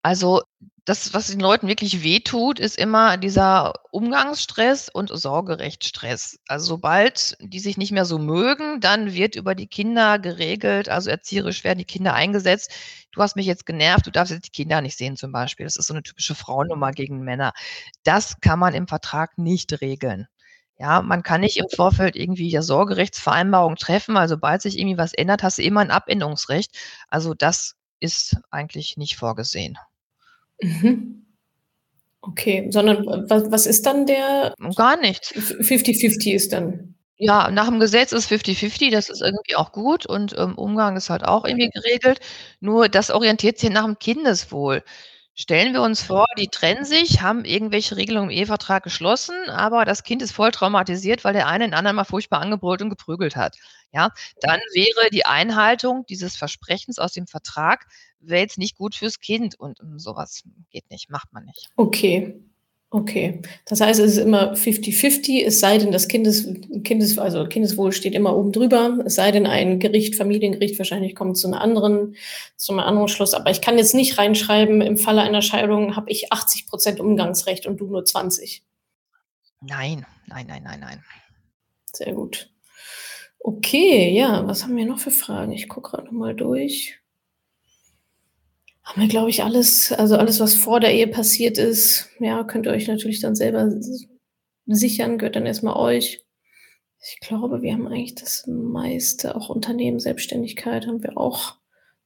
[0.04, 0.42] Also,
[0.86, 6.39] das, was den Leuten wirklich wehtut, ist immer dieser Umgangsstress und Sorgerechtsstress.
[6.47, 11.10] Also, sobald die sich nicht mehr so mögen, dann wird über die Kinder geregelt, also
[11.10, 12.71] erzieherisch werden die Kinder eingesetzt.
[13.12, 15.65] „Du hast mich jetzt genervt, du darfst jetzt die Kinder nicht sehen“, zum Beispiel.
[15.65, 17.54] Das ist so 'ne typische Frauennummer gegen Männer.
[18.04, 20.28] Das kann man im Vertrag nicht regeln.
[20.80, 25.13] Ja, man kann nicht im Vorfeld irgendwie ja Sorgerechtsvereinbarung treffen, weil sobald sich irgendwie was
[25.13, 26.76] ändert, hast du immer 'n Abänderungsrecht.
[27.10, 29.78] Also, das ist eigentlich nicht vorgesehen.
[30.63, 31.26] Mhm.
[32.21, 35.30] Okay, sondern wa was ist dann der Gar nichts.
[35.62, 40.36] 50-50 ist dann Ja, nach dem Gesetz ist 50-50, das ist irgendwie auch gut und,
[40.38, 42.19] ähm, Umgang ist halt auch irgendwie geregelt.
[42.62, 44.84] Nur das orientiert sich nach dem Kindeswohl.
[45.36, 50.04] Stellen wir uns vor, die trennen sich, haben irgendwelche Regelungen im Ehevertrag geschlossen, aber das
[50.04, 53.58] Kind ist voll traumatisiert, weil der eine den anderen mal furchtbar angebrüllt und geprügelt hat.
[53.91, 54.10] Ja,
[54.41, 57.88] dann wäre die Einhaltung dieses Versprechens aus dem Vertrag
[58.19, 61.69] wäre jetzt nicht gut fürs Kind und, ähm, so was geht nicht, macht man nicht.
[61.76, 62.39] Okay.
[62.96, 66.48] Okay, das heißt, es ist immer 50-50, es sei denn, das Kindes,
[66.84, 71.36] Kindes, also Kindeswohl steht immer oben drüber, es sei denn, ein Gericht, Familiengericht wahrscheinlich kommt
[71.36, 72.16] zu einer anderen,
[72.56, 73.34] zu einem anderen Schluss.
[73.34, 77.66] Aber ich kann jetzt nicht reinschreiben, im Falle einer Scheidung habe ich 80 Prozent Umgangsrecht
[77.66, 78.64] und du nur 20.
[79.62, 81.04] Nein, nein, nein, nein, nein.
[81.94, 82.52] Sehr gut.
[83.40, 85.52] Okay, ja, was haben wir noch für Fragen?
[85.52, 87.00] Ich gucke gerade noch mal durch
[88.84, 92.65] haben wir, glaube ich, alles, also alles, was vor der Ehe passiert ist, ja, könnt
[92.65, 93.69] ihr euch natürlich dann selber
[94.65, 96.24] sichern, gehört dann erstmal euch.
[97.00, 101.56] Ich glaube, wir haben eigentlich das meiste, auch Unternehmen, Selbstständigkeit haben wir auch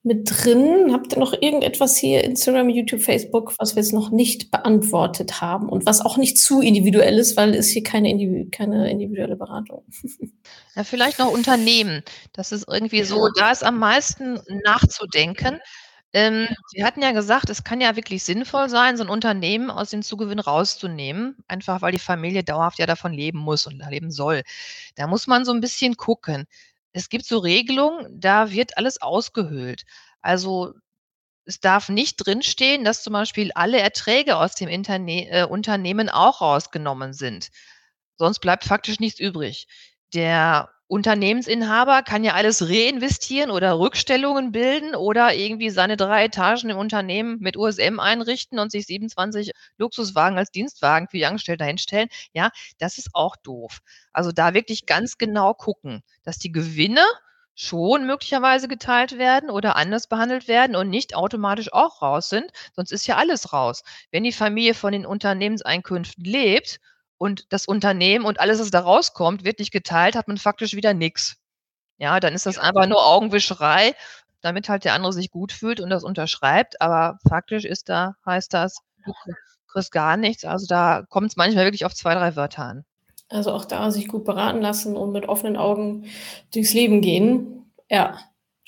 [0.03, 0.91] mit drin.
[0.91, 5.69] Habt ihr noch irgendetwas hier, Instagram, YouTube, Facebook, was wir jetzt noch nicht beantwortet haben
[5.69, 9.83] und was auch nicht zu individuell ist, weil es hier keine, Individu keine individuelle Beratung.
[10.75, 12.03] Ja, vielleicht noch Unternehmen.
[12.33, 15.59] Das ist irgendwie so, da ist am meisten nachzudenken.
[16.13, 19.89] Ähm, Sie hatten ja gesagt, es kann ja wirklich sinnvoll sein, so 'n Unternehmen aus
[19.89, 24.43] dem Zugewinn rauszunehmen, einfach weil die Familie dauerhaft ja davon leben muss und leben soll.
[24.95, 26.45] Da muss man so 'n bisschen gucken.
[26.93, 29.83] Es gibt so Regelungen, da wird alles ausgehöhlt.
[30.21, 30.73] Also,
[31.45, 36.41] es darf nicht drinstehen, dass zum Beispiel alle Erträge aus dem Interne äh, Unternehmen auch
[36.41, 37.49] rausgenommen sind.
[38.17, 39.67] Sonst bleibt faktisch nichts übrig.
[40.13, 46.77] Der Unternehmensinhaber kann ja alles reinvestieren oder Rückstellungen bilden oder irgendwie seine 3 Etagen im
[46.77, 52.07] Unternehmen mit USM einrichten und sich 27 Luxuswagen als Dienstwagen für die Angestellten dahinstellen.
[52.33, 53.79] Ja, das ist auch doof.
[54.13, 57.01] Also, da wirklich ganz genau gucken, dass die Gewinne
[57.55, 62.91] schon möglicherweise geteilt werden oder anders behandelt werden und nicht automatisch auch raus sind, sonst
[62.91, 63.83] ist ja alles raus.
[64.11, 66.79] Wenn die Familie von den Unternehmenseinkünften lebt
[67.17, 70.93] und das Unternehmen und alles, was da rauskommt, wird nicht geteilt, hat man faktisch wieder
[70.93, 71.37] nix.
[71.97, 73.95] Ja, dann ist das einfach nur Augenwischerei,
[74.41, 78.53] damit halt der andere sich gut fühlt und das unterschreibt, aber faktisch ist da heißt
[78.53, 79.13] das, du
[79.67, 80.45] kriegst gar nichts.
[80.45, 82.85] Also, da kommt's manchmal wirklich auf 2, 3 Wörter an.
[83.29, 86.05] Also, auch da sich gut beraten lassen und mit offenen Augen
[86.53, 87.71] durchs Leben gehen.
[87.89, 88.17] Ja.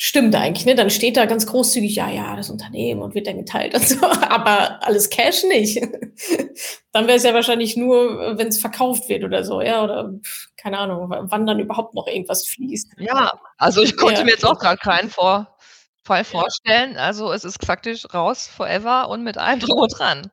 [0.02, 0.76] Stimmt eigentlich, ne?
[0.76, 3.98] Dann steht da ganz großzügig, ja, ja, das Unternehmen und wird dann geteilt und so,
[4.06, 5.78] aber alles Cash nicht.
[6.94, 10.14] dann wäre es ja wahrscheinlich nur, wenn es verkauft wird oder so, ja, oder
[10.56, 12.94] keine Ahnung, wann dann überhaupt noch irgendwas fließt.
[12.98, 14.26] Ja, also ich konnte ja.
[14.26, 15.58] mir jetzt auch gerade keinen Vor
[16.06, 16.96] Fall vorstellen.
[16.96, 20.32] Also es ist faktisch raus forever und mit allem drum und dran.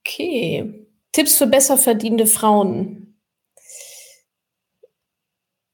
[0.00, 0.86] Okay.
[1.12, 3.20] Tipps für besser verdienende Frauen.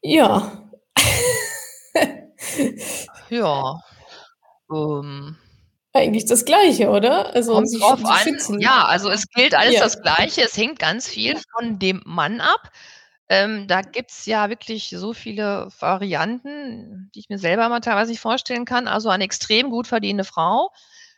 [0.02, 0.68] Ja.
[3.30, 3.80] Ja.
[4.72, 5.36] Ähm.
[5.92, 7.34] Eigentlich das Gleiche, oder?
[7.34, 8.60] Also, kommt drauf an.
[8.60, 9.80] Ja, also es gilt alles ja.
[9.80, 10.42] das Gleiche.
[10.42, 12.70] Es hängt ganz viel von dem Mann ab.
[13.28, 18.20] Ähm, da gibt's ja wirklich so viele Varianten, die ich mir selber mal teilweise nicht
[18.20, 18.88] vorstellen kann.
[18.88, 20.70] Also eine extrem gut verdienende Frau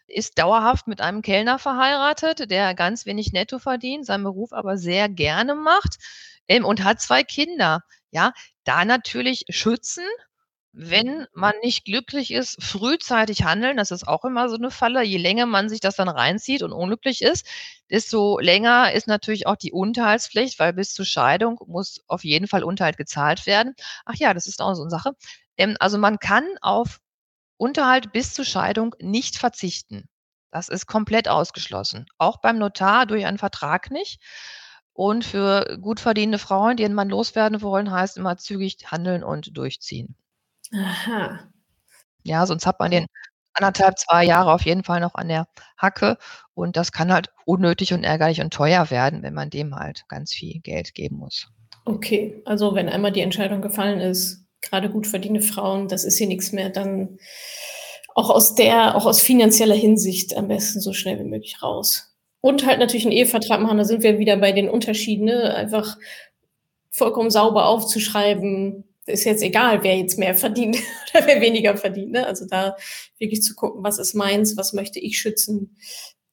[0.07, 5.09] ist dauerhaft mit einem Kellner verheiratet, der ganz wenig netto verdient, seinen Beruf aber sehr
[5.09, 5.97] gerne macht,
[6.49, 7.81] ähm, und hat 2 Kinder.
[8.11, 8.33] Ja,
[8.65, 10.05] da natürlich schützen
[10.75, 15.03] wenn man nicht glücklich ist, frühzeitig handeln, das ist auch immer so 'ne Falle.
[15.05, 17.47] Je länger man sich das dann reinzieht und unglücklich ist,
[17.91, 22.65] desto länger ist natürlich auch die Unterhaltspflicht, weil bis zur Scheidung muss auf jeden Fall
[22.65, 23.75] Unterhalt gezahlt werden.
[24.07, 25.13] Ach ja, das ist auch so 'ne Sache.
[25.59, 27.01] Ähm, also, man kann auf
[27.59, 30.09] Unterhalt bis zur Scheidung nicht verzichten.
[30.53, 32.07] Das ist komplett ausgeschlossen.
[32.19, 34.21] Auch beim Notar durch einen Vertrag nicht.
[34.95, 39.57] Und für gut verdienende Frauen, die ihren Mann loswerden wollen, heißt immer zügig handeln und
[39.57, 40.17] durchziehen.
[40.75, 41.51] Aha.
[42.25, 43.07] Ja, sonst hat man den
[43.55, 45.47] 1,5, 2 Jahre auf jeden Fall noch an der
[45.79, 46.19] Hacke
[46.55, 50.33] und das kann halt unnötig und ärgerlich und teuer werden, wenn man dem halt ganz
[50.33, 51.49] viel Geld geben muss.
[51.87, 56.29] Okay, also wenn einmal die Entscheidung gefallen ist, grade gut verdienende Frauen, das ist hier
[56.29, 57.19] nix mehr, dann
[58.15, 62.15] auch aus der auch aus finanzieller Hinsicht am besten so schnell wie möglich raus.
[62.41, 65.55] Und halt natürlich 'n Ehevertrag machen, da sind wir wieder bei den Unterschieden, ne?
[65.55, 65.97] Einfach
[66.93, 70.77] vollkommen sauber aufzuschreiben, ist jetzt egal, wer jetzt mehr verdient
[71.15, 72.13] oder wer weniger verdient.
[72.13, 72.27] Ne?
[72.27, 72.77] Also da
[73.19, 75.77] wirklich zu gucken, was ist meins, was möchte ich schützen,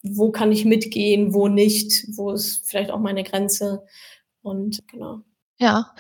[0.02, 3.84] wo kann ich mitgehen, wo nicht, wo ist vielleicht auch meine Grenze.
[4.42, 5.20] Und genau.
[5.60, 5.94] Ja,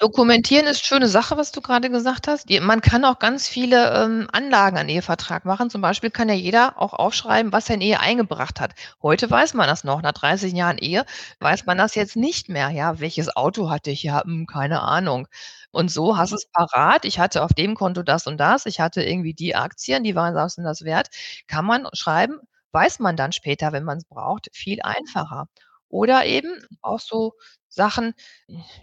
[0.00, 2.48] Dokumentieren ist schöne Sache, was du gerade gesagt hast.
[2.48, 5.68] Man kann auch ganz viele, ähm, Anlagen an Ehevertrag machen.
[5.68, 8.72] Zum Beispiel kann ja jeder auch aufschreiben, was er in Ehe eingebracht hat.
[9.02, 10.00] Heute weiß man das noch.
[10.00, 11.04] Nach 30 Jahren Ehe
[11.40, 12.70] weiß man das jetzt nicht mehr.
[12.70, 14.02] Ja, welches Auto hatte ich?
[14.02, 15.28] Ja, hm, keine Ahnung.
[15.74, 17.04] Und so hast du's parat.
[17.04, 18.66] Ich hatte auf dem Konto das und das.
[18.66, 21.08] Ich hatte irgendwie die Aktien, die waren das und das wert.
[21.48, 22.40] Kann man schreiben,
[22.72, 25.46] weiß man dann später, wenn man's braucht, viel einfacher.
[25.88, 26.50] Oder eben
[26.82, 27.34] auch so
[27.68, 28.14] Sachen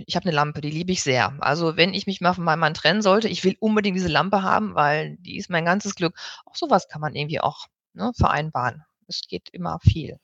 [0.08, 1.34] ich habe 'ne Lampe, die liebe ich sehr.
[1.42, 4.44] Also, wenn ich mich mal von meinem Mann trennen sollte, ich will unbedingt diese Lampe
[4.44, 6.16] haben, weil die ist mein ganzes Glück.
[6.46, 8.84] Auch so was kann man irgendwie auch, ne, vereinbaren.
[9.08, 10.18] Es geht immer viel.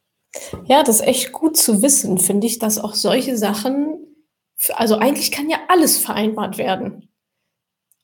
[0.67, 4.02] Ja, das ist echt gut zu wissen, finde ich, dass auch solche Sachen,
[4.73, 7.09] also eigentlich kann ja alles vereinbart werden.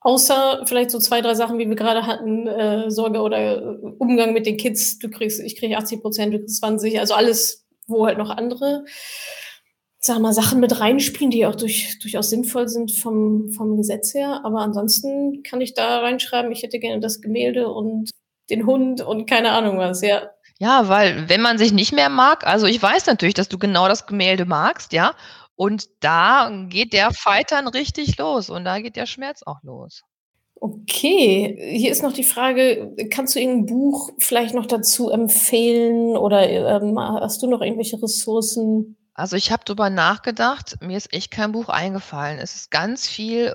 [0.02, 3.62] Außer vielleicht so zwei, drei Sachen, wie wir gerade hatten, äh, Sorge oder äh,
[3.98, 4.98] Umgang mit den Kids.
[4.98, 8.86] Du kriegst, ich kriege 80 Prozent, du kriegst 20, also alles, wo halt noch andere,
[10.00, 14.42] sag mal, Sachen mit reinspielen, die auch durch, durchaus sinnvoll sind vom, vom Gesetz her.
[14.46, 18.10] Aber ansonsten kann ich da reinschreiben, ich hätte gerne das Gemälde und
[18.50, 20.30] den Hund und keine Ahnung was, ja.
[20.60, 23.88] Ja, weil wenn man sich nicht mehr mag, also ich weiß natürlich, dass du genau
[23.88, 25.14] das Gemälde magst, ja,
[25.60, 30.04] und da geht der Fight dann richtig los und da geht der Schmerz auch los.
[30.62, 36.50] Okay, hier ist noch die Frage, kannst du irgendein Buch vielleicht noch dazu empfehlen oder
[36.50, 38.98] ähm, hast du noch irgendwelche Ressourcen?
[39.14, 42.40] Also ich habe drüber nachgedacht, mir ist echt kein Buch eingefallen.
[42.40, 43.54] Es ist ganz viel,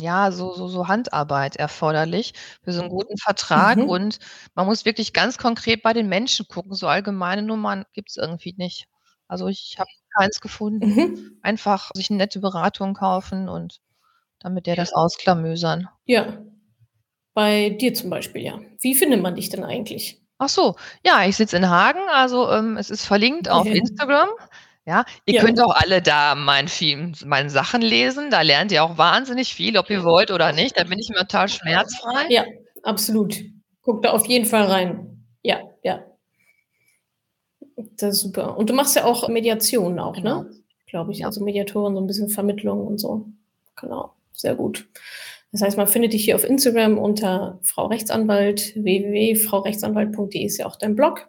[0.00, 3.88] ja, so, so, so Handarbeit erforderlich für so einen guten Vertrag Mhm.
[3.88, 4.18] und
[4.54, 6.74] man muss wirklich ganz konkret bei den Menschen gucken.
[6.74, 8.86] So allgemeine Nummern gibt es irgendwie nicht.
[9.32, 10.86] Also ich habe keins gefunden.
[10.94, 11.38] Mhm.
[11.40, 13.80] Einfach sich eine nette Beratung kaufen und
[14.40, 15.88] dann mit der das ausklamüsern.
[16.04, 16.36] Ja.
[17.32, 18.60] Bei dir zum Beispiel, ja.
[18.82, 20.20] Wie findet man dich denn eigentlich?
[20.36, 23.72] Ach so, ja, ich sitze in Hagen, also ähm, es ist verlinkt auf Ja.
[23.72, 24.28] Instagram.
[24.84, 25.40] Ja, ihr Ja.
[25.44, 28.28] könnt auch alle da mein Film, meine Sachen lesen.
[28.30, 30.78] Da lernt ihr auch wahnsinnig viel, ob ihr wollt oder nicht.
[30.78, 32.26] Da bin ich immer total schmerzfrei.
[32.28, 32.44] Ja,
[32.82, 33.34] absolut.
[33.80, 35.24] Guck da auf jeden Fall rein.
[35.42, 35.60] Ja.
[37.96, 38.56] Das ist super.
[38.56, 40.42] Und du machst ja auch Mediationen auch, Genau.
[40.42, 40.50] ne?
[40.86, 41.18] Glaube ich.
[41.20, 41.26] Ja.
[41.26, 43.26] Also Mediatoren, so ein bisschen Vermittlung und so.
[43.80, 44.12] Genau.
[44.32, 44.86] Sehr gut.
[45.52, 48.74] Das heißt, man findet dich hier auf Instagram unter Frau Rechtsanwalt.
[48.76, 51.28] www.fraurechtsanwalt.de ist ja auch dein Blog.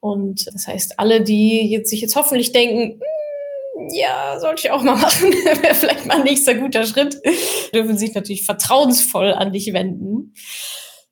[0.00, 4.82] Und das heißt, alle, die jetzt, sich jetzt hoffentlich denken, "Hm, ja, sollte ich auch
[4.82, 5.30] mal machen,
[5.62, 7.20] wäre vielleicht mal ein nächster guter Schritt,
[7.74, 10.34] dürfen sich natürlich vertrauensvoll an dich wenden.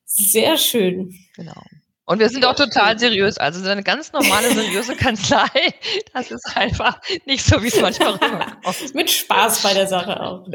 [0.06, 1.12] Sehr schön.
[1.36, 1.60] Genau.
[2.06, 3.38] Und wir sind auch total seriös.
[3.38, 5.48] Also so eine ganz normale, seriöse Kanzlei.
[6.12, 8.94] Das ist einfach nicht so, wie es manchmal rüberkommt.
[8.94, 10.46] Mit Spaß bei der Sache auch.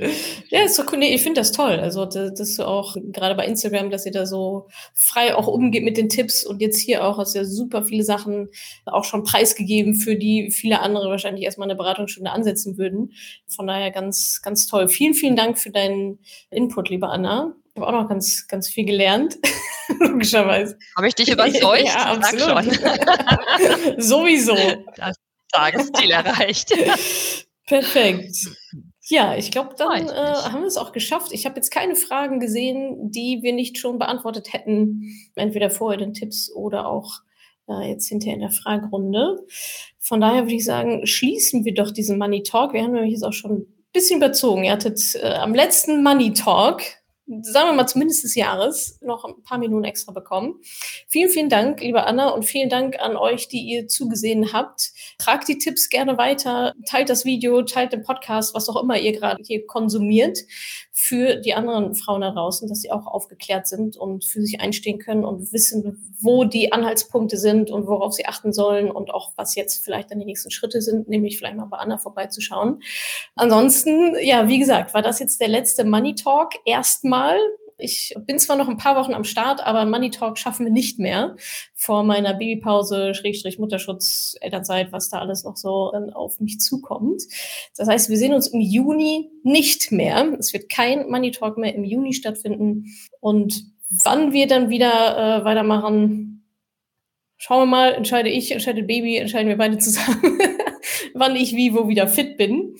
[0.49, 0.99] Ja, ist so cool.
[0.99, 1.79] Nee, ich finde das toll.
[1.79, 5.83] Also, dass dass du auch gerade bei Instagram, dass ihr da so frei auch umgeht
[5.83, 8.49] mit den Tipps und jetzt hier auch hast du ja super viele Sachen
[8.85, 13.13] auch schon preisgegeben, für die viele andere wahrscheinlich erstmal eine Beratungsstunde ansetzen würden.
[13.47, 14.87] Von daher ganz, ganz toll.
[14.87, 16.19] Vielen, vielen Dank für deinen
[16.51, 17.55] Input, liebe Anna.
[17.79, 19.37] Habe auch noch ganz, ganz viel gelernt,
[19.99, 20.77] logischerweise.
[20.97, 21.83] Habe ich dich überzeugt?
[21.85, 22.65] Ja, absolut.
[22.65, 23.97] schon.
[23.97, 24.55] Sowieso.
[24.97, 25.15] Das
[25.51, 26.73] Tagesziel erreicht.
[27.65, 28.35] Perfekt.
[29.07, 31.31] Ja, ich glaube, dann äh, haben wir es auch geschafft.
[31.31, 36.09] Ich habe jetzt keine Fragen gesehen, die wir nicht schon beantwortet hätten, entweder vorher in
[36.09, 37.21] den Tipps oder auch
[37.69, 39.39] äh, jetzt hinterher in der Fragerunde.
[39.99, 42.73] Von daher würde ich sagen, schließen wir doch diesen Money Talk.
[42.73, 44.65] Wir haben nämlich jetzt auch schon ein bisschen überzogen.
[44.65, 46.81] Ihr hattet äh, am letzten Money Talk,
[47.41, 50.59] sagen wir mal zumindest des Jahres, noch ein paar Minuten extra bekommen.
[51.07, 54.91] Vielen, vielen Dank, liebe Anna, und vielen Dank an euch, die ihr zugesehen habt.
[55.19, 59.11] Tragt die Tipps gerne weiter, teilt das Video, teilt den Podcast, was auch immer ihr
[59.11, 60.39] gerade hier konsumiert,
[61.01, 64.99] für die anderen Frauen da draußen, dass sie auch aufgeklärt sind und für sich einstehen
[64.99, 69.55] können und wissen, wo die Anhaltspunkte sind und worauf sie achten sollen und auch was
[69.55, 72.83] jetzt vielleicht dann die nächsten Schritte sind, nämlich vielleicht mal bei Anna vorbeizuschauen.
[73.35, 77.37] Ansonsten, ja, wie gesagt, war das jetzt der letzte Money Talk erstmal.
[77.79, 80.99] Ich bin zwar noch ein paar Wochen am Start, aber Money Talk schaffen wir nicht
[80.99, 81.35] mehr
[81.73, 87.23] vor meiner Babypause, Schrägstrich Mutterschutz, Elternzeit, was da alles noch so auf mich zukommt.
[87.77, 90.35] Das heißt, wir sehen uns im Juni nicht mehr.
[90.37, 92.85] Es wird kein Money Talk mehr im Juni stattfinden.
[93.21, 96.45] Und wann wir dann wieder äh, weitermachen,
[97.37, 100.39] schauen wir mal, entscheide ich, entscheidet Baby, entscheiden wir beide zusammen,
[101.13, 102.75] wann ich wie, wo wieder fit bin.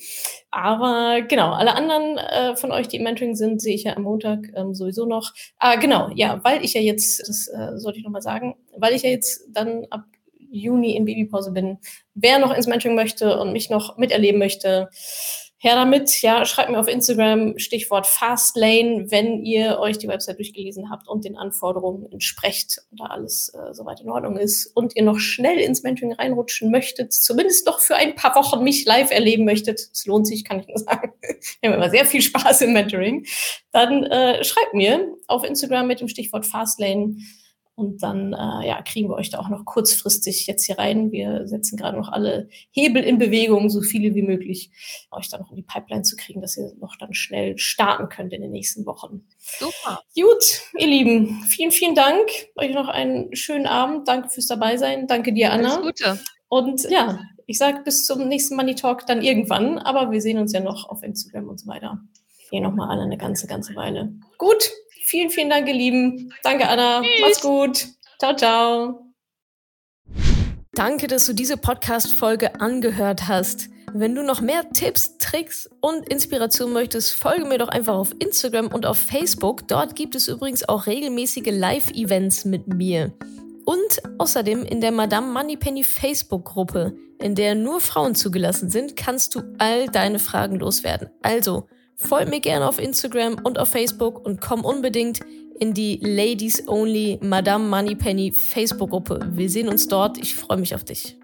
[0.50, 4.02] Aber genau, alle anderen äh, von euch, die im Mentoring sind, sehe ich ja am
[4.02, 5.32] Montag ähm, sowieso noch.
[5.58, 9.02] Ah, genau, ja, weil ich ja jetzt, das äh, sollte ich nochmal sagen, weil ich
[9.02, 10.04] ja jetzt dann ab
[10.50, 11.78] Juni in Babypause bin,
[12.14, 14.88] wer noch ins Mentoring möchte und mich noch miterleben möchte,
[15.62, 16.22] her damit.
[16.22, 21.26] Ja, schreibt mir auf Instagram Stichwort Fastlane, wenn ihr euch die Website durchgelesen habt und
[21.26, 25.58] den Anforderungen entsprecht und da alles äh, soweit in Ordnung ist und ihr noch schnell
[25.58, 30.06] ins Mentoring reinrutschen möchtet, zumindest noch für ein paar Wochen mich live erleben möchtet, es
[30.06, 31.12] lohnt sich, kann ich nur sagen.
[31.60, 33.26] Wir haben immer sehr viel Spaß im Mentoring.
[33.70, 37.16] Dann äh, schreibt mir auf Instagram mit dem Stichwort Fastlane
[37.80, 41.10] und dann äh, ja, kriegen wir euch da auch noch kurzfristig jetzt hier rein.
[41.10, 44.70] Wir setzen gerade noch alle Hebel in Bewegung, so viele wie möglich,
[45.10, 48.32] euch dann noch in die Pipeline zu kriegen, dass ihr noch dann schnell starten könnt
[48.34, 49.26] in den nächsten Wochen.
[49.38, 50.02] Super.
[50.14, 52.28] Gut, ihr Lieben, vielen, vielen Dank.
[52.56, 54.06] Euch noch einen schönen Abend.
[54.06, 55.06] Danke fürs Dabeisein.
[55.06, 55.82] Danke dir, Alles Anna.
[55.82, 56.20] Gute.
[56.48, 60.52] Und ja, ich sage bis zum nächsten Money Talk dann irgendwann, aber wir sehen uns
[60.52, 62.00] ja noch auf Instagram und so weiter.
[62.50, 64.12] Hier nochmal alle eine ganze, ganze Weile.
[64.36, 64.70] Gut,
[65.04, 66.32] vielen, vielen Dank, ihr Lieben.
[66.42, 67.00] Danke, Anna.
[67.02, 67.20] Tschüss.
[67.20, 67.86] Macht's gut.
[68.18, 69.06] Ciao, ciao.
[70.72, 73.68] Danke, dass du diese Podcast-Folge angehört hast.
[73.92, 78.68] Wenn du noch mehr Tipps, Tricks und Inspiration möchtest, folge mir doch einfach auf Instagram
[78.68, 79.66] und auf Facebook.
[79.68, 83.12] Dort gibt es übrigens auch regelmäßige Live-Events mit mir.
[83.64, 89.42] Und außerdem in der Madame Moneypenny Facebook-Gruppe, in der nur Frauen zugelassen sind, kannst du
[89.58, 91.10] all deine Fragen loswerden.
[91.22, 91.68] Also,
[92.00, 95.20] folg mir gerne auf Instagram und auf Facebook und komm unbedingt
[95.58, 99.20] in die Ladies Only Madame Moneypenny Facebook-Gruppe.
[99.32, 100.18] Wir sehen uns dort.
[100.18, 101.19] Ich freue mich auf dich.